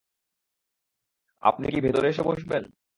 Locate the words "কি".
1.67-1.79